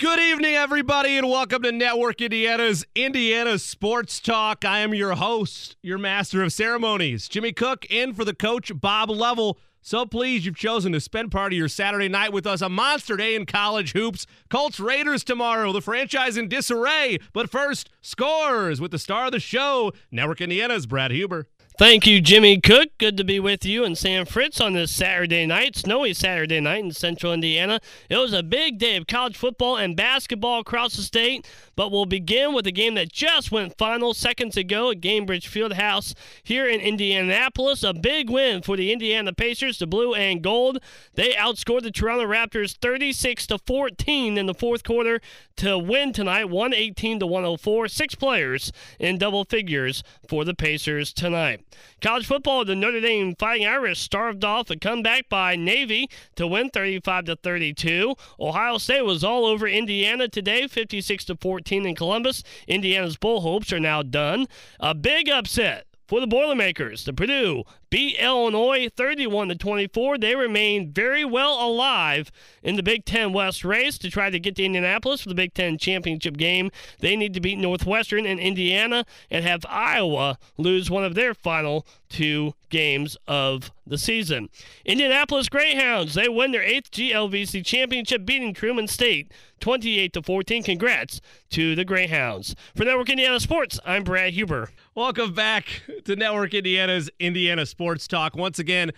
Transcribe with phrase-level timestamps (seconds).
[0.00, 4.64] Good evening, everybody, and welcome to Network Indiana's Indiana Sports Talk.
[4.64, 9.10] I am your host, your master of ceremonies, Jimmy Cook, in for the coach, Bob
[9.10, 9.58] Lovell.
[9.82, 12.62] So pleased you've chosen to spend part of your Saturday night with us.
[12.62, 14.26] A monster day in college hoops.
[14.48, 15.70] Colts Raiders tomorrow.
[15.70, 17.18] The franchise in disarray.
[17.34, 21.46] But first, scores with the star of the show, Network Indiana's Brad Huber.
[21.80, 22.90] Thank you, Jimmy Cook.
[22.98, 26.84] Good to be with you and Sam Fritz on this Saturday night, snowy Saturday night
[26.84, 27.80] in central Indiana.
[28.10, 32.04] It was a big day of college football and basketball across the state, but we'll
[32.04, 36.80] begin with a game that just went final seconds ago at Gainbridge Fieldhouse here in
[36.82, 37.82] Indianapolis.
[37.82, 40.80] A big win for the Indiana Pacers, the blue and gold.
[41.14, 45.22] They outscored the Toronto Raptors 36 to 14 in the fourth quarter
[45.56, 47.88] to win tonight, 118 to 104.
[47.88, 51.64] Six players in double figures for the Pacers tonight.
[52.00, 56.70] College football, the Notre Dame Fighting Irish starved off a comeback by Navy to win
[56.70, 58.14] 35 to 32.
[58.38, 62.42] Ohio State was all over Indiana today, 56 to 14 in Columbus.
[62.66, 64.46] Indiana's bull hopes are now done.
[64.78, 67.04] A big upset for the Boilermakers.
[67.04, 70.18] The Purdue beat Illinois 31 to 24.
[70.18, 72.30] They remain very well alive
[72.62, 75.52] in the Big Ten West race to try to get to Indianapolis for the Big
[75.52, 76.70] Ten championship game.
[77.00, 81.86] They need to beat Northwestern and Indiana and have Iowa lose one of their final
[82.08, 84.48] two games of the season.
[84.84, 90.62] Indianapolis Greyhounds, they win their eighth GLVC championship, beating Truman State 28 to 14.
[90.62, 92.54] Congrats to the Greyhounds.
[92.74, 94.70] For Network Indiana Sports, I'm Brad Huber.
[94.94, 98.36] Welcome back to Network Indiana's Indiana Sports Talk.
[98.36, 98.90] Once again,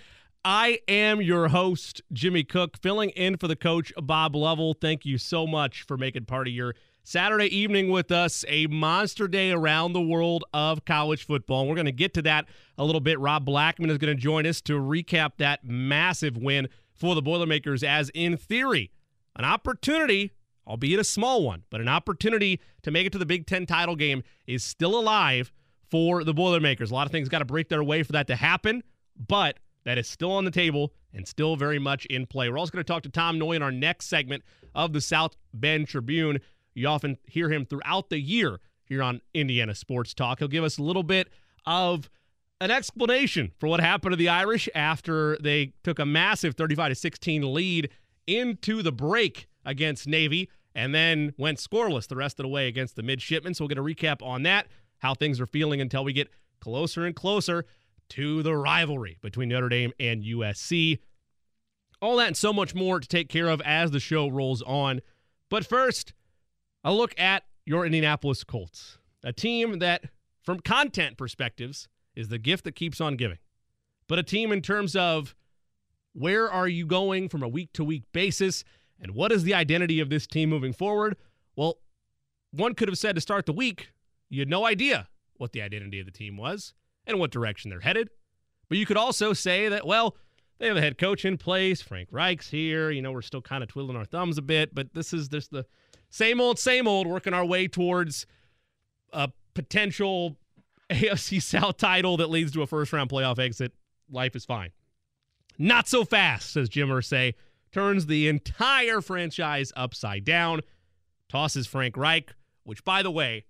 [0.44, 4.74] I am your host, Jimmy Cook, filling in for the coach, Bob Lovell.
[4.74, 8.44] Thank you so much for making part of your Saturday evening with us.
[8.48, 11.60] A monster day around the world of college football.
[11.60, 13.20] And we're going to get to that a little bit.
[13.20, 17.84] Rob Blackman is going to join us to recap that massive win for the Boilermakers,
[17.84, 18.90] as in theory,
[19.36, 20.32] an opportunity
[20.66, 23.96] albeit a small one, but an opportunity to make it to the Big Ten title
[23.96, 25.52] game is still alive
[25.92, 26.90] for the Boilermakers.
[26.90, 28.82] A lot of things got to break their way for that to happen,
[29.28, 32.48] but that is still on the table and still very much in play.
[32.48, 34.42] We're also going to talk to Tom Noie in our next segment
[34.74, 36.40] of the South Bend Tribune.
[36.74, 40.38] You often hear him throughout the year here on Indiana Sports Talk.
[40.38, 41.28] He'll give us a little bit
[41.66, 42.08] of
[42.62, 46.94] an explanation for what happened to the Irish after they took a massive 35 to
[46.94, 47.90] 16 lead
[48.26, 52.96] into the break against Navy and then went scoreless the rest of the way against
[52.96, 53.52] the midshipmen.
[53.52, 54.68] So we'll get a recap on that,
[55.02, 56.30] how things are feeling until we get
[56.60, 57.66] closer and closer
[58.08, 61.00] to the rivalry between Notre Dame and USC.
[62.00, 65.00] All that and so much more to take care of as the show rolls on.
[65.50, 66.12] But first,
[66.84, 70.04] a look at your Indianapolis Colts, a team that,
[70.42, 73.38] from content perspectives, is the gift that keeps on giving.
[74.08, 75.34] But a team in terms of
[76.12, 78.62] where are you going from a week to week basis
[79.00, 81.16] and what is the identity of this team moving forward?
[81.56, 81.78] Well,
[82.52, 83.88] one could have said to start the week,
[84.32, 86.72] you had no idea what the identity of the team was
[87.06, 88.08] and what direction they're headed.
[88.70, 90.16] But you could also say that, well,
[90.58, 91.82] they have a head coach in place.
[91.82, 92.90] Frank Reich's here.
[92.90, 95.50] You know, we're still kind of twiddling our thumbs a bit, but this is just
[95.50, 95.66] the
[96.08, 98.24] same old, same old, working our way towards
[99.12, 100.38] a potential
[100.90, 103.72] AFC South title that leads to a first round playoff exit.
[104.10, 104.70] Life is fine.
[105.58, 107.34] Not so fast, says Jim Irsay
[107.70, 110.62] turns the entire franchise upside down,
[111.28, 113.44] tosses Frank Reich, which, by the way,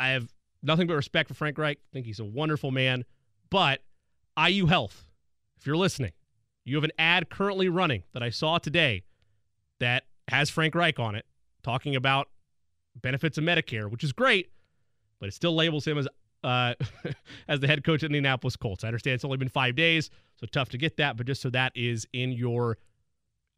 [0.00, 1.78] I have nothing but respect for Frank Reich.
[1.78, 3.04] I think he's a wonderful man.
[3.50, 3.82] But
[4.42, 5.06] IU Health,
[5.58, 6.12] if you're listening,
[6.64, 9.02] you have an ad currently running that I saw today
[9.78, 11.26] that has Frank Reich on it
[11.62, 12.28] talking about
[13.00, 14.50] benefits of Medicare, which is great,
[15.18, 16.08] but it still labels him as
[16.42, 16.74] uh,
[17.48, 18.84] as the head coach of the Indianapolis Colts.
[18.84, 21.50] I understand it's only been five days, so tough to get that, but just so
[21.50, 22.78] that is in your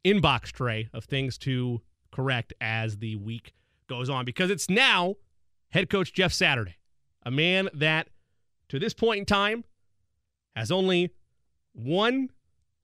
[0.05, 1.81] inbox tray of things to
[2.11, 3.53] correct as the week
[3.87, 5.15] goes on because it's now
[5.73, 6.77] head coach Jeff Saturday,
[7.25, 8.07] a man that
[8.69, 9.63] to this point in time
[10.55, 11.09] has only
[11.73, 12.29] one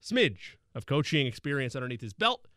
[0.02, 2.48] smidge of coaching experience underneath his belt,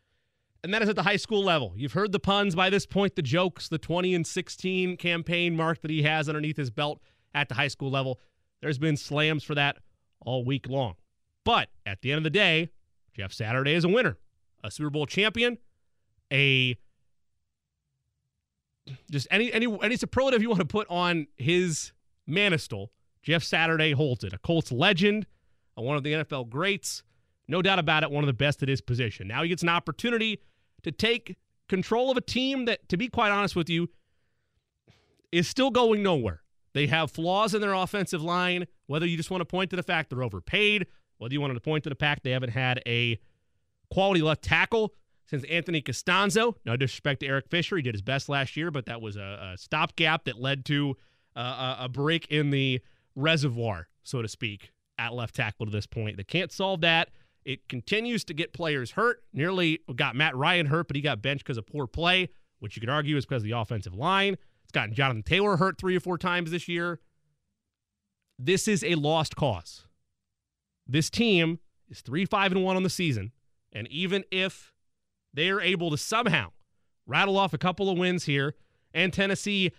[0.63, 1.73] and that is at the high school level.
[1.75, 5.81] You've heard the puns by this point, the jokes, the 20 and 16 campaign mark
[5.81, 6.99] that he has underneath his belt
[7.35, 8.19] at the high school level.
[8.61, 9.77] There's been slams for that
[10.25, 10.95] all week long.
[11.45, 12.69] But at the end of the day,
[13.15, 14.17] Jeff Saturday is a winner
[14.63, 15.57] a Super Bowl champion,
[16.31, 16.77] a
[19.11, 21.91] just any any any superlative you want to put on his
[22.27, 22.91] mantle,
[23.21, 24.33] Jeff Saturday it.
[24.33, 25.25] A Colts legend,
[25.75, 27.03] one of the NFL greats,
[27.47, 29.27] no doubt about it, one of the best at his position.
[29.27, 30.39] Now he gets an opportunity
[30.83, 31.37] to take
[31.69, 33.89] control of a team that, to be quite honest with you,
[35.31, 36.41] is still going nowhere.
[36.73, 39.83] They have flaws in their offensive line, whether you just want to point to the
[39.83, 40.87] fact they're overpaid,
[41.17, 43.19] whether you want to point to the fact they haven't had a
[43.91, 44.93] quality left tackle
[45.33, 46.53] since Anthony Castonzo.
[46.63, 47.75] No disrespect to Eric Fisher.
[47.75, 50.95] He did his best last year, but that was a, a stopgap that led to
[51.35, 52.81] uh, a break in the
[53.15, 56.17] reservoir, so to speak, at left tackle to this point.
[56.17, 57.09] They can't solve that.
[57.45, 59.23] It continues to get players hurt.
[59.33, 62.29] Nearly got Matt Ryan hurt, but he got benched because of poor play,
[62.59, 64.37] which you could argue is because of the offensive line.
[64.63, 66.99] It's gotten Jonathan Taylor hurt three or four times this year.
[68.37, 69.85] This is a lost cause.
[70.85, 71.57] This team
[71.89, 73.31] is 3 5 and 1 on the season.
[73.71, 74.72] And even if
[75.33, 76.51] they're able to somehow
[77.05, 78.55] rattle off a couple of wins here,
[78.93, 79.71] and Tennessee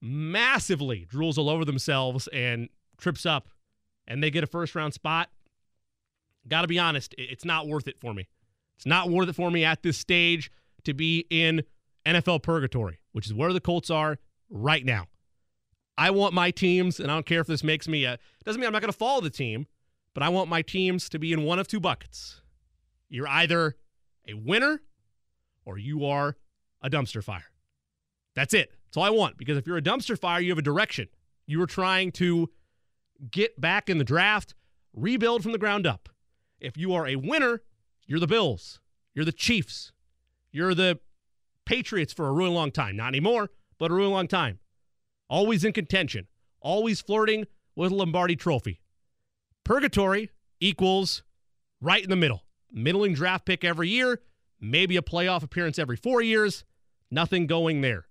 [0.00, 2.68] massively drools all over themselves and
[2.98, 3.48] trips up,
[4.06, 5.30] and they get a first round spot,
[6.48, 8.28] got to be honest, it's not worth it for me.
[8.76, 10.50] It's not worth it for me at this stage
[10.84, 11.62] to be in
[12.04, 14.18] NFL purgatory, which is where the Colts are
[14.50, 15.06] right now.
[15.98, 18.66] I want my teams, and I don't care if this makes me a, doesn't mean
[18.66, 19.66] I'm not going to follow the team,
[20.14, 22.42] but I want my teams to be in one of two buckets.
[23.08, 23.76] You're either
[24.28, 24.82] a winner
[25.64, 26.36] or you are
[26.82, 27.44] a dumpster fire.
[28.34, 28.72] That's it.
[28.86, 29.36] That's all I want.
[29.38, 31.08] Because if you're a dumpster fire, you have a direction.
[31.46, 32.50] You are trying to
[33.30, 34.54] get back in the draft,
[34.94, 36.08] rebuild from the ground up.
[36.60, 37.62] If you are a winner,
[38.06, 38.80] you're the Bills,
[39.14, 39.92] you're the Chiefs,
[40.52, 41.00] you're the
[41.64, 42.96] Patriots for a really long time.
[42.96, 44.60] Not anymore, but a really long time.
[45.28, 46.28] Always in contention,
[46.60, 48.80] always flirting with a Lombardi trophy.
[49.64, 50.30] Purgatory
[50.60, 51.24] equals
[51.80, 52.45] right in the middle.
[52.76, 54.20] Middling draft pick every year,
[54.60, 56.64] maybe a playoff appearance every four years.
[57.10, 58.06] Nothing going there.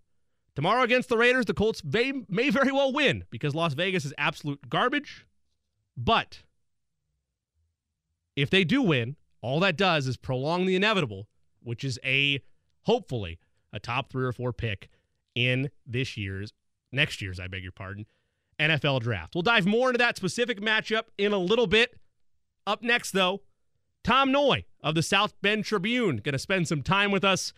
[0.55, 4.13] Tomorrow against the Raiders, the Colts may, may very well win because Las Vegas is
[4.17, 5.27] absolute garbage.
[5.95, 6.41] But
[8.35, 11.27] if they do win, all that does is prolong the inevitable,
[11.61, 12.41] which is a
[12.83, 13.37] hopefully
[13.71, 14.89] a top three or four pick
[15.35, 16.53] in this year's,
[16.91, 18.05] next year's, I beg your pardon,
[18.59, 19.35] NFL draft.
[19.35, 21.99] We'll dive more into that specific matchup in a little bit.
[22.65, 23.41] Up next, though,
[24.05, 27.53] Tom Noie of the South Bend Tribune going to spend some time with us.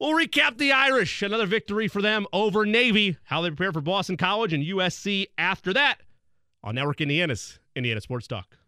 [0.00, 4.16] We'll recap the Irish, another victory for them over Navy, how they prepare for Boston
[4.16, 5.98] College and USC after that
[6.64, 8.58] on Network Indiana's Indiana Sports Talk.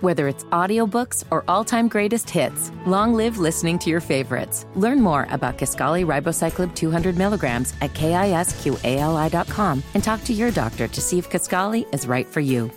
[0.00, 4.64] Whether it's audiobooks or all-time greatest hits, long live listening to your favorites.
[4.74, 11.00] Learn more about Kisqali Ribociclib 200 milligrams at kisqali.com and talk to your doctor to
[11.02, 12.70] see if Kisqali is right for you.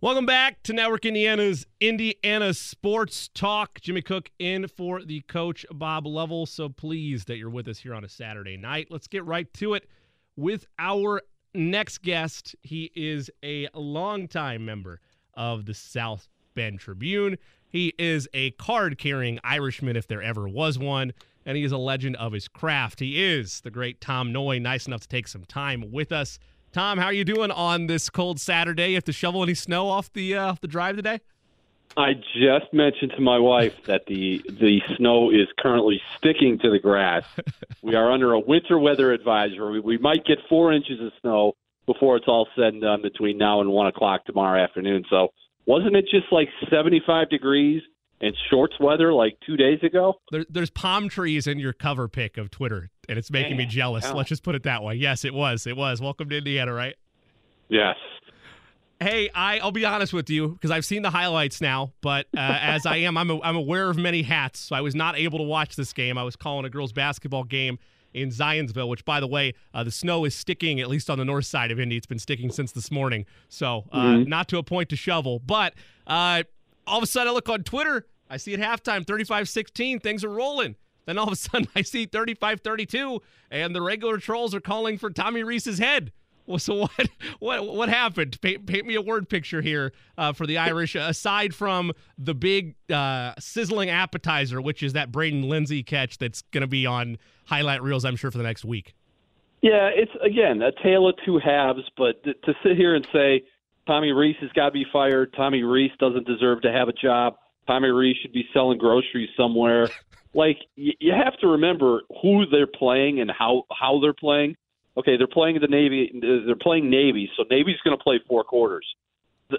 [0.00, 3.80] Welcome back to Network Indiana's Indiana Sports Talk.
[3.80, 6.46] Jimmy Cook in for the coach, Bob Lovell.
[6.46, 8.88] So pleased that you're with us here on a Saturday night.
[8.90, 9.88] Let's get right to it
[10.38, 11.22] with our
[11.52, 15.00] next guest, he is a longtime member
[15.34, 17.36] of the South Bend Tribune.
[17.68, 21.12] He is a card carrying Irishman, if there ever was one,
[21.44, 23.00] and he is a legend of his craft.
[23.00, 24.62] He is the great Tom Noie.
[24.62, 26.38] nice enough to take some time with us.
[26.72, 28.88] Tom, how are you doing on this cold Saturday?
[28.90, 31.20] You have to shovel any snow off the uh, off the drive today?
[31.96, 36.78] I just mentioned to my wife that the the snow is currently sticking to the
[36.78, 37.24] grass.
[37.82, 39.80] we are under a winter weather advisory.
[39.80, 41.54] We might get four inches of snow
[41.86, 45.04] before it's all said and done between now and one o'clock tomorrow afternoon.
[45.08, 45.28] So
[45.66, 47.82] wasn't it just like seventy five degrees
[48.20, 50.20] and shorts weather like two days ago?
[50.30, 54.10] There, there's palm trees in your cover pic of Twitter, and it's making me jealous.
[54.12, 54.94] Let's just put it that way.
[54.94, 55.66] Yes, it was.
[55.66, 56.00] It was.
[56.00, 56.94] Welcome to Indiana, right?
[57.68, 57.96] Yes.
[59.00, 62.40] Hey, I, I'll be honest with you because I've seen the highlights now, but uh,
[62.60, 64.58] as I am, I'm, a, I'm aware of many hats.
[64.58, 66.18] So I was not able to watch this game.
[66.18, 67.78] I was calling a girls' basketball game
[68.12, 71.24] in Zionsville, which, by the way, uh, the snow is sticking, at least on the
[71.24, 71.96] north side of Indy.
[71.96, 73.26] It's been sticking since this morning.
[73.48, 74.28] So uh, mm-hmm.
[74.28, 75.38] not to a point to shovel.
[75.38, 75.74] But
[76.06, 76.42] uh,
[76.86, 78.06] all of a sudden, I look on Twitter.
[78.28, 80.76] I see at halftime 35 16, things are rolling.
[81.08, 84.98] Then all of a sudden, I see 35 32, and the regular trolls are calling
[84.98, 86.12] for Tommy Rees's head.
[86.46, 87.08] Well, so what?
[87.38, 87.66] What?
[87.66, 88.38] What happened?
[88.42, 90.94] Paint, paint me a word picture here uh, for the Irish.
[90.94, 96.60] Aside from the big uh, sizzling appetizer, which is that Braden Lenzy catch that's going
[96.60, 98.94] to be on highlight reels, I'm sure, for the next week.
[99.62, 101.88] Yeah, it's again a tale of two halves.
[101.96, 103.44] But to, to sit here and say
[103.86, 107.36] Tommy Rees has got to be fired, Tommy Rees doesn't deserve to have a job,
[107.66, 109.88] Tommy Rees should be selling groceries somewhere.
[110.34, 114.56] Like you have to remember who they're playing and how how they're playing
[114.98, 116.10] okay, they're playing the Navy.
[116.20, 118.86] They're playing Navy, so Navy's going to play four quarters.
[119.48, 119.58] The,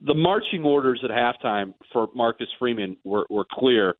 [0.00, 3.94] the marching orders at halftime for Marcus Freeman were, were clear.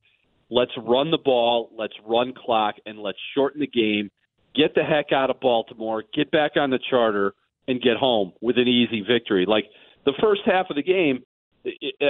[0.48, 4.10] let's run the ball, let's run clock, and let's shorten the game.
[4.54, 7.34] Get the heck out of Baltimore, get back on the charter,
[7.68, 9.44] and get home with an easy victory.
[9.46, 9.64] Like
[10.04, 11.22] the first half of the game,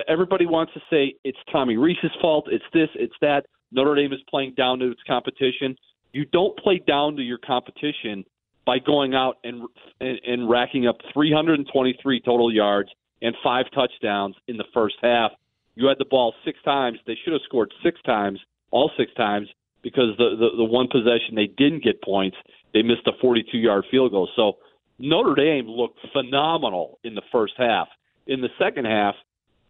[0.08, 3.46] everybody wants to say it's Tommy Rees's fault, it's this, it's that.
[3.72, 5.76] Notre Dame is playing down to its competition.
[6.12, 8.24] You don't play down to your competition
[8.66, 9.62] by going out and
[10.00, 12.90] and, and racking up 323 total yards
[13.22, 15.32] and five touchdowns in the first half.
[15.74, 16.98] You had the ball six times.
[17.06, 19.48] They should have scored six times, all six times,
[19.82, 22.36] because the the, the one possession they didn't get points,
[22.72, 24.28] they missed a 42 yard field goal.
[24.36, 24.58] So
[24.98, 27.88] Notre Dame looked phenomenal in the first half.
[28.26, 29.14] In the second half,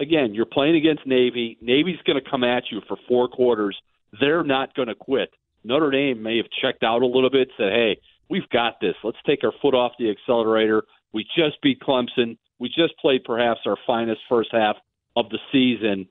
[0.00, 1.57] again, you're playing against Navy.
[1.61, 3.76] Navy's going to come at you for four quarters.
[4.19, 5.31] They're not going to quit.
[5.64, 8.95] Notre Dame may have checked out a little bit, said, hey, we've got this.
[9.05, 10.85] Let's take our foot off the accelerator.
[11.12, 12.38] We just beat Clemson.
[12.59, 14.76] We just played perhaps our finest first half
[15.17, 16.09] of the season.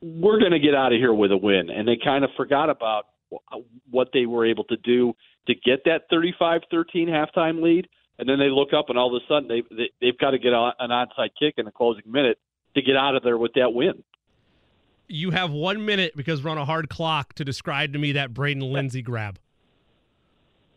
[0.00, 1.70] We're going to get out of here with a win.
[1.70, 3.06] And they kind of forgot about
[3.90, 5.14] what they were able to do
[5.48, 7.88] to get that 35 13 halftime lead.
[8.18, 10.38] And then they look up, and all of a sudden they, they, they've got to
[10.38, 12.38] get an onside kick in the closing minute
[12.74, 14.02] to get out of there with that win.
[15.08, 18.34] You have one minute because we're on a hard clock to describe to me that
[18.34, 19.38] Braden Lenzy grab.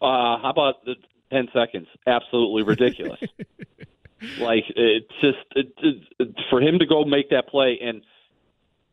[0.01, 0.95] Uh, how about the
[1.31, 1.87] ten seconds?
[2.07, 3.19] Absolutely ridiculous.
[4.39, 5.73] like it's just it,
[6.19, 8.01] it, for him to go make that play, and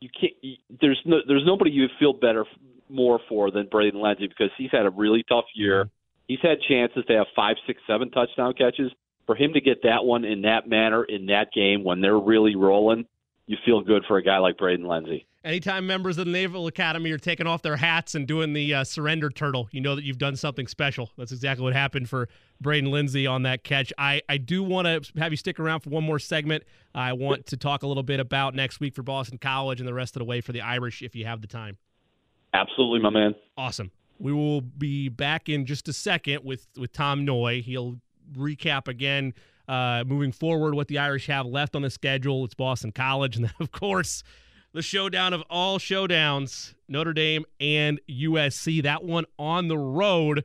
[0.01, 0.33] you can't.
[0.81, 2.45] There's no, there's nobody you feel better
[2.89, 5.85] more for than Braden Lenzy because he's had a really tough year.
[5.85, 5.93] Mm-hmm.
[6.29, 8.93] He's had chances to have five, six, seven touchdown catches.
[9.27, 12.57] For him to get that one in that manner in that game when they're really
[12.57, 13.05] rolling,
[13.49, 15.27] you feel good for a guy like Braden Lenzy.
[15.43, 18.85] Anytime members of the Naval Academy are taking off their hats and doing the uh,
[18.85, 21.11] surrender turtle, you know that you've done something special.
[21.17, 22.29] That's exactly what happened for
[22.61, 23.91] Braden Lenzy on that catch.
[23.97, 26.65] I, I do want to have you stick around for one more segment.
[26.95, 29.95] I want to talk a little bit about next week for Boston College and the
[29.95, 31.79] rest of the way for the Irish if you have the time.
[32.53, 33.35] Absolutely, my man.
[33.57, 33.91] Awesome.
[34.19, 37.63] We will be back in just a second with, with Tom Noie.
[37.63, 37.99] He'll
[38.37, 39.33] recap again
[39.69, 42.45] uh, moving forward what the Irish have left on the schedule.
[42.45, 43.37] It's Boston College.
[43.37, 44.23] And then, of course,
[44.73, 48.83] the showdown of all showdowns Notre Dame and USC.
[48.83, 50.45] That one on the road.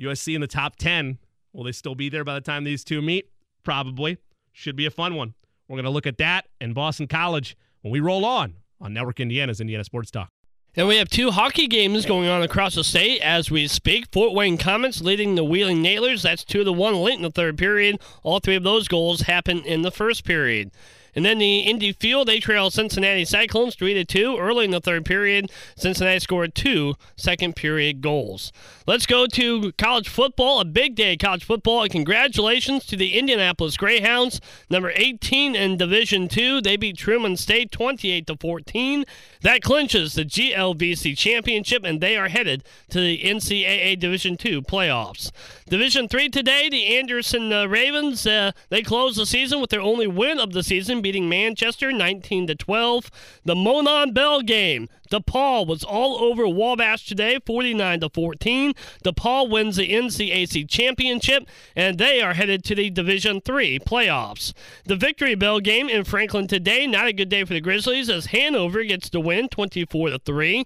[0.00, 1.18] USC in the top 10.
[1.52, 3.28] Will they still be there by the time these two meet?
[3.62, 4.18] Probably.
[4.52, 5.34] Should be a fun one.
[5.68, 9.20] We're going to look at that and Boston College when we roll on on Network
[9.20, 10.30] Indiana's Indiana Sports Talk.
[10.74, 14.06] And we have two hockey games going on across the state as we speak.
[14.10, 16.22] Fort Wayne Komets leading the Wheeling Nailers.
[16.22, 18.00] That's two to one late in the third period.
[18.22, 20.70] All three of those goals happened in the first period.
[21.14, 24.80] And then the Indy Fuel, they trail Cincinnati Cyclones 3 to 2 early in the
[24.80, 25.50] third period.
[25.76, 28.52] Cincinnati scored two second period goals.
[28.86, 31.82] Let's go to college football, a big day of college football.
[31.82, 34.40] And congratulations to the Indianapolis Greyhounds,
[34.70, 36.62] number 18 in Division 2.
[36.62, 39.04] They beat Truman State 28 to 14.
[39.42, 45.30] That clinches the GLVC championship, and they are headed to the NCAA Division 2 playoffs.
[45.68, 50.06] Division 3 today, the Anderson uh, Ravens, uh, they close the season with their only
[50.06, 53.10] win of the season beating Manchester 19 to 12.
[53.44, 54.88] The Monon Bell game.
[55.10, 58.72] DePauw was all over Wabash today, 49 to 14.
[59.04, 64.54] DePauw wins the NCAC championship, and they are headed to the Division Three playoffs.
[64.84, 68.26] The Victory Bell game in Franklin today, not a good day for the Grizzlies as
[68.26, 70.64] Hanover gets the win, 24 to 3.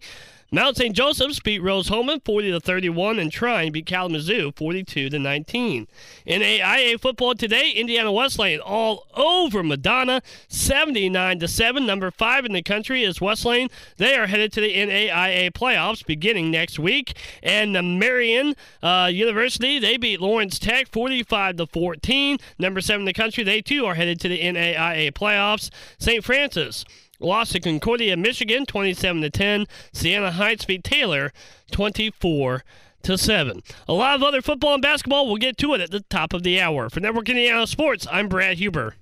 [0.52, 0.94] Mount St.
[0.94, 5.88] Joseph's beat Rose-Hulman 40 to 31 and Trine beat Kalamazoo 42 to 19.
[6.24, 11.84] In AIA football today, Indiana Wesleyan all over Madonna 79 to 7.
[11.84, 13.68] Number 5 in the country is Wesleyan.
[13.96, 17.16] They are headed to the NAIA playoffs beginning next week.
[17.42, 22.38] And the Marian uh, University, they beat Lawrence Tech 45 to 14.
[22.60, 25.70] Number 7 in the country, they too are headed to the NAIA playoffs.
[25.98, 26.22] St.
[26.22, 26.84] Francis
[27.18, 29.66] Lost to Concordia, Michigan, 27 to 10.
[29.92, 31.32] Siena Heights beat Taylor,
[31.70, 32.62] 24
[33.02, 33.62] to 7.
[33.88, 35.26] A lot of other football and basketball.
[35.26, 36.90] We'll get to it at the top of the hour.
[36.90, 38.96] For Network Indiana Sports, I'm Brad Huber.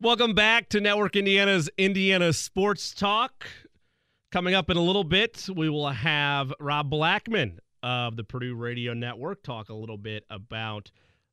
[0.00, 3.46] Welcome back to Network Indiana's Indiana Sports Talk.
[4.30, 8.94] Coming up in a little bit, we will have Rob Blackman of the Purdue Radio
[8.94, 10.90] Network talk a little bit about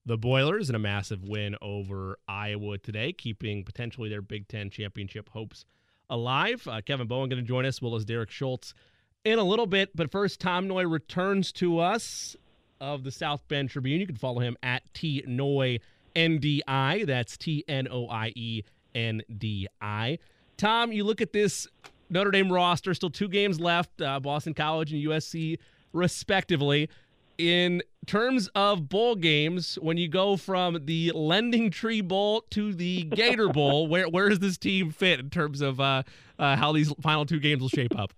[0.07, 5.29] the Boilers in a massive win over Iowa today, keeping potentially their Big Ten championship
[5.29, 5.65] hopes
[6.09, 6.65] alive.
[6.65, 8.73] Uh, Kevin Bowen going to join us, as well as Derek Schultz
[9.25, 9.95] in a little bit.
[9.95, 12.37] But first, Tom Noie returns to us
[12.79, 13.99] of the South Bend Tribune.
[13.99, 15.81] You can follow him at T Noie
[16.15, 17.05] NDI.
[17.05, 18.63] That's T N O I E
[18.95, 20.19] N D I.
[20.55, 21.67] Tom, you look at this
[22.09, 25.57] Notre Dame roster, still two games left, uh, Boston College and USC
[25.91, 26.89] respectively
[27.37, 33.03] in terms of bowl games, when you go from the Lending Tree Bowl to the
[33.03, 36.03] Gator Bowl, where where does this team fit in terms of uh,
[36.39, 38.13] uh, how these final two games will shape up?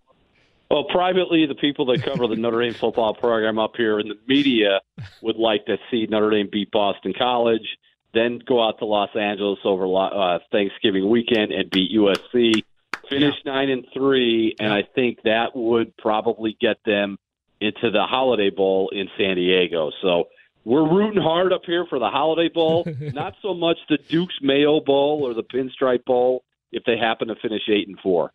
[0.72, 4.18] Well, privately, the people that cover the Notre Dame football program up here in the
[4.28, 4.82] media
[5.22, 7.66] would like to see Notre Dame beat Boston College,
[8.14, 12.64] then go out to Los Angeles over uh, Thanksgiving weekend and beat USC,
[13.10, 13.52] finish yeah.
[13.52, 17.18] nine and three, and I think that would probably get them
[17.62, 19.92] into the Holiday Bowl in San Diego.
[20.02, 20.26] So
[20.66, 24.80] we're rooting hard up here for the Holiday Bowl, not so much the Duke's Mayo
[24.80, 28.32] Bowl or the Pinstripe Bowl if they happen to finish eight and four.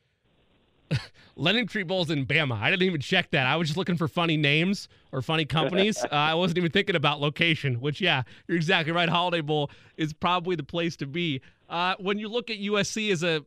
[1.36, 2.60] Lending Tree Bowl's in Bama.
[2.60, 3.46] I didn't even check that.
[3.46, 6.02] I was just looking for funny names or funny companies.
[6.04, 9.08] uh, I wasn't even thinking about location, which, yeah, you're exactly right.
[9.08, 11.40] Holiday Bowl is probably the place to be.
[11.68, 13.44] Uh, when you look at USC as a,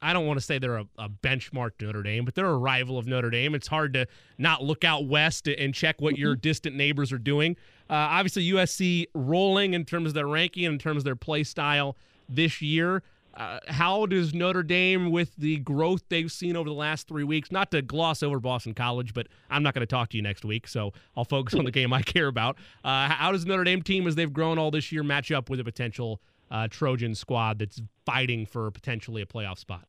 [0.00, 2.56] I don't want to say they're a, a, benchmark to Notre Dame, but they're a
[2.58, 3.54] rival of Notre Dame.
[3.54, 4.06] It's hard to
[4.38, 6.40] not look out west and check what your mm-hmm.
[6.40, 7.56] distant neighbors are doing.
[7.88, 11.44] Uh, obviously, USC rolling in terms of their ranking, and in terms of their play
[11.44, 11.96] style
[12.28, 13.02] this year.
[13.34, 17.52] Uh, how does Notre Dame, with the growth they've seen over the last three weeks,
[17.52, 20.44] not to gloss over Boston College, but I'm not going to talk to you next
[20.44, 22.56] week, so I'll focus on the game I care about.
[22.84, 25.60] Uh, how does Notre Dame team, as they've grown all this year, match up with
[25.60, 26.20] a potential
[26.50, 29.86] uh, Trojan squad that's fighting for potentially a playoff spot?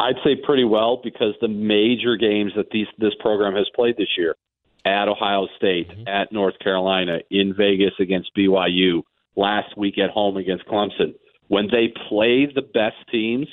[0.00, 4.08] I'd say pretty well because the major games that these this program has played this
[4.18, 4.34] year
[4.84, 6.08] at Ohio State, mm-hmm.
[6.08, 9.02] at North Carolina, in Vegas against BYU,
[9.36, 11.14] last week at home against Clemson
[11.48, 13.46] when they play the best teams,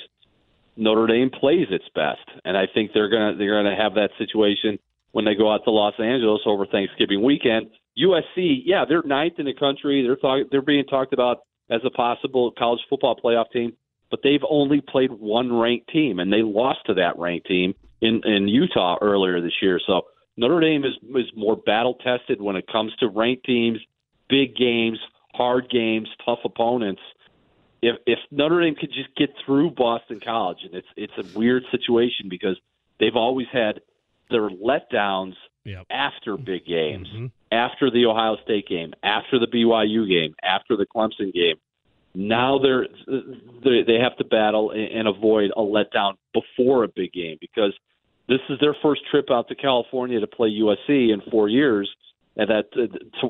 [0.76, 4.78] Notre Dame plays its best, and I think they're gonna they're gonna have that situation
[5.12, 7.66] when they go out to Los Angeles over Thanksgiving weekend.
[7.98, 10.02] USC, yeah, they're ninth in the country.
[10.02, 11.40] They're talk, they're being talked about
[11.72, 13.72] as a possible college football playoff team,
[14.10, 18.20] but they've only played one ranked team, and they lost to that ranked team in
[18.24, 19.80] in Utah earlier this year.
[19.86, 20.02] So
[20.36, 23.78] Notre Dame is is more battle tested when it comes to ranked teams,
[24.28, 24.98] big games,
[25.32, 27.00] hard games, tough opponents
[27.82, 31.64] if if Notre Dame could just get through Boston College, and it's it's a weird
[31.70, 32.56] situation because
[32.98, 33.80] they've always had
[34.30, 35.86] their letdowns yep.
[35.90, 37.26] after big games, mm-hmm.
[37.50, 41.56] after the Ohio State game, after the BYU game, after the Clemson game.
[42.14, 42.86] Now they're
[43.64, 47.72] they have to battle and avoid a letdown before a big game because
[48.28, 51.90] this is their first trip out to California to play USC in four years,
[52.36, 52.86] and that uh,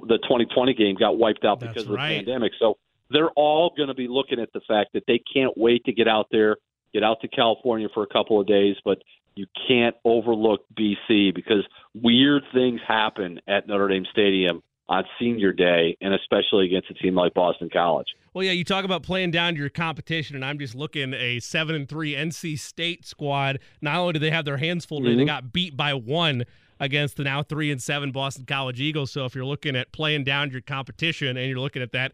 [0.06, 2.16] the 2020 game got wiped out because That's of the right.
[2.16, 2.52] pandemic.
[2.58, 2.76] So
[3.10, 6.08] they're all going to be looking at the fact that they can't wait to get
[6.08, 6.56] out there,
[6.92, 8.98] get out to California for a couple of days, but
[9.34, 11.64] you can't overlook BC because
[11.94, 17.14] weird things happen at Notre Dame Stadium on senior day and especially against a team
[17.14, 18.08] like Boston College.
[18.34, 21.38] Well, yeah, you talk about playing down to your competition, and I'm just looking a
[21.40, 23.58] seven and three NC State squad.
[23.82, 25.18] Not only do they have their hands full, mm-hmm.
[25.18, 26.44] they got beat by one
[26.80, 29.12] against the now three and seven Boston College Eagles.
[29.12, 32.12] So if you're looking at playing down your competition and you're looking at that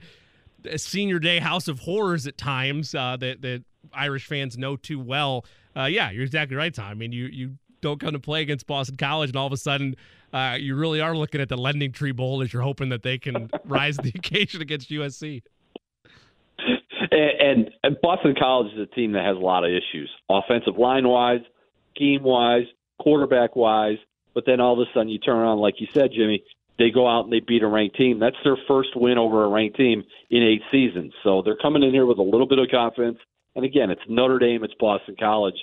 [0.76, 5.44] senior day house of horrors at times uh, that that Irish fans know too well.
[5.76, 6.87] Uh, yeah, you're exactly right, Tom.
[6.87, 9.57] I mean, you you don't come to play against Boston College, and all of a
[9.57, 9.96] sudden,
[10.33, 13.18] uh, you really are looking at the Lending Tree Bowl as you're hoping that they
[13.18, 15.42] can rise to the occasion against USC.
[17.11, 21.09] And, and Boston College is a team that has a lot of issues, offensive line
[21.09, 21.40] wise,
[21.94, 22.64] scheme wise,
[23.00, 23.98] quarterback wise.
[24.35, 26.44] But then all of a sudden, you turn around, like you said, Jimmy,
[26.78, 28.20] they go out and they beat a ranked team.
[28.20, 31.12] That's their first win over a ranked team in eight seasons.
[31.24, 33.18] So they're coming in here with a little bit of confidence.
[33.59, 35.57] And again, it's Notre Dame, it's Boston College.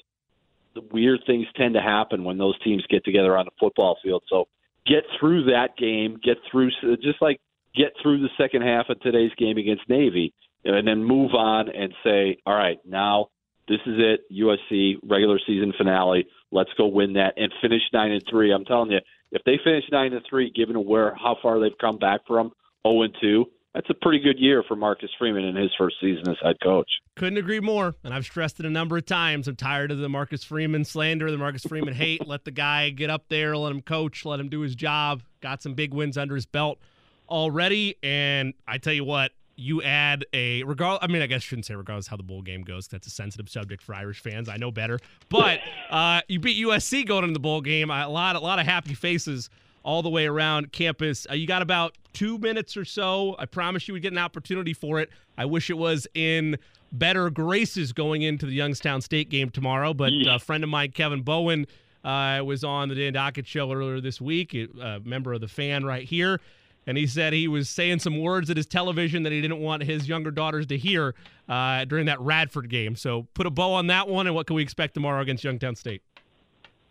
[0.73, 4.23] The weird things tend to happen when those teams get together on the football field.
[4.27, 4.49] So
[4.85, 7.39] get through that game, get through just like
[7.73, 10.33] get through the second half of today's game against Navy,
[10.65, 13.27] and then move on and say, all right, now
[13.69, 16.27] this is it, USC regular season finale.
[16.51, 18.51] Let's go win that and finish nine and three.
[18.51, 18.99] I'm telling you,
[19.31, 22.53] if they finish nine and three, given where how far they've come back from zero
[22.83, 26.29] oh and two, that's a pretty good year for Marcus Freeman in his first season
[26.29, 26.89] as head coach.
[27.17, 27.93] Couldn't agree more.
[28.05, 29.49] And I've stressed it a number of times.
[29.49, 32.25] I'm tired of the Marcus Freeman slander, the Marcus Freeman hate.
[32.25, 35.23] Let the guy get up there, let him coach, let him do his job.
[35.41, 36.79] Got some big wins under his belt
[37.29, 37.97] already.
[38.01, 40.99] And I tell you what, you add a regard.
[41.01, 42.87] I mean, I guess I shouldn't say regardless how the bowl game goes.
[42.87, 44.47] That's a sensitive subject for Irish fans.
[44.47, 44.99] I know better.
[45.27, 45.59] But
[45.89, 47.89] uh, you beat USC going into the bowl game.
[47.89, 49.49] A lot, a lot of happy faces
[49.85, 51.25] all the way around campus.
[51.29, 53.35] Uh, you got about two minutes or so.
[53.39, 55.09] I promise you would get an opportunity for it.
[55.37, 56.57] I wish it was in
[56.91, 59.93] better graces going into the Youngstown State game tomorrow.
[59.93, 61.67] But a friend of mine, Kevin Bowen,
[62.03, 64.53] uh, was on the Dan Dakich show earlier this week.
[64.53, 66.41] A member of the fan right here
[66.87, 69.83] and he said he was saying some words at his television that he didn't want
[69.83, 71.15] his younger daughters to hear
[71.49, 72.95] uh, during that Radford game.
[72.95, 75.75] So put a bow on that one, and what can we expect tomorrow against Youngstown
[75.75, 76.03] State?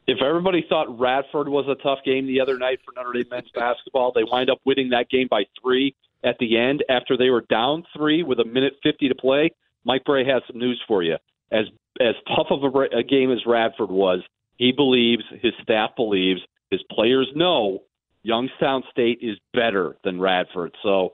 [0.06, 3.50] If everybody thought Radford was a tough game the other night for Notre Dame men's
[3.54, 7.44] basketball, they wind up winning that game by three at the end after they were
[7.48, 9.50] down three with a minute 50 to play.
[9.84, 11.16] Mike Brey has some news for you.
[11.50, 11.66] As
[12.00, 14.20] as tough of a, a game as Radford was,
[14.56, 16.40] he believes, his staff believes,
[16.70, 17.80] his players know
[18.24, 20.74] Youngstown State is better than Radford.
[20.82, 21.12] So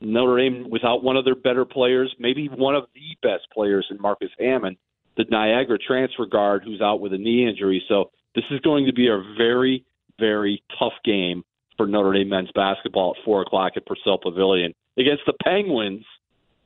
[0.00, 4.00] Notre Dame, without one of their better players, maybe one of the best players in
[4.00, 4.78] Marcus Hammond,
[5.16, 7.84] the Niagara transfer guard who's out with a knee injury.
[7.88, 9.84] So this is going to be a very,
[10.18, 11.44] very tough game
[11.76, 16.04] for Notre Dame men's basketball at 4 o'clock at Purcell Pavilion against the Penguins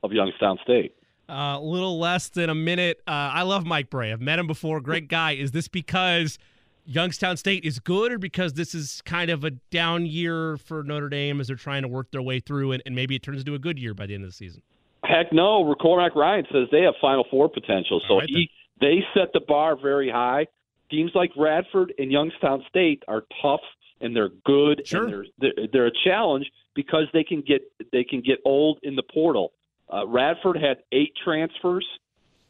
[0.03, 0.95] of Youngstown State.
[1.29, 3.01] A uh, little less than a minute.
[3.07, 4.13] Uh, I love Mike Brey.
[4.13, 4.81] I've met him before.
[4.81, 5.33] Great guy.
[5.33, 6.39] Is this because
[6.85, 11.09] Youngstown State is good or because this is kind of a down year for Notre
[11.09, 13.55] Dame as they're trying to work their way through and, and maybe it turns into
[13.55, 14.63] a good year by the end of the season?
[15.05, 15.75] Heck no.
[15.81, 18.01] Cormac Ryan says they have Final Four potential.
[18.09, 18.51] So right he,
[18.81, 20.47] they set the bar very high.
[20.91, 23.61] Teams like Radford and Youngstown State are tough
[24.01, 25.05] and they're good sure.
[25.05, 25.25] and they're,
[25.57, 29.53] they're they're a challenge because they can get they can get old in the portal.
[29.93, 31.87] Uh, Radford had eight transfers.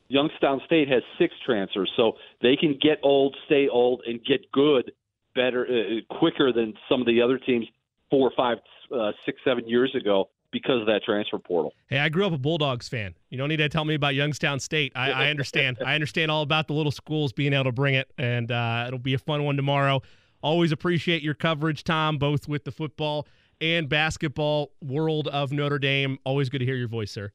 [0.09, 4.93] Youngstown State has six transfers, so they can get old, stay old, and get good
[5.35, 7.67] better uh, quicker than some of the other teams
[8.11, 8.59] four, five,
[8.95, 11.73] uh, six, seven years ago because of that transfer portal.
[11.89, 13.15] Hey, I grew up a Bulldogs fan.
[13.31, 14.93] You don't need to tell me about Youngstown State.
[14.95, 15.79] I, I understand.
[15.87, 18.99] I understand all about the little schools being able to bring it, and uh, it'll
[18.99, 20.03] be a fun one tomorrow.
[20.43, 23.27] Always appreciate your coverage, Tom, both with the football
[23.61, 26.19] and basketball world of Notre Dame.
[26.25, 27.33] Always good to hear your voice, sir.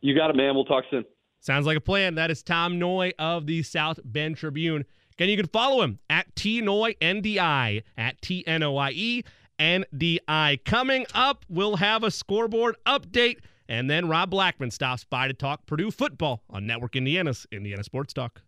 [0.00, 0.54] You got it, man.
[0.54, 1.04] We'll talk soon.
[1.40, 2.14] Sounds like a plan.
[2.14, 4.84] That is Tom Noie of the South Bend Tribune.
[5.12, 9.22] Again, you can follow him at T Noie NDI at T N O I E
[9.58, 10.58] N D I.
[10.64, 13.38] Coming up, we'll have a scoreboard update,
[13.68, 18.12] and then Rob Blackman stops by to talk Purdue football on Network Indiana's Indiana Sports
[18.12, 18.42] Talk.